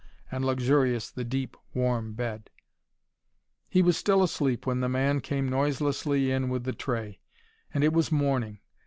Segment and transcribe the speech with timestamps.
[0.31, 2.49] And luxurious the deep, warm bed.
[3.69, 7.19] He was still asleep when the man came noiselessly in with the tray:
[7.71, 8.61] and it was morning.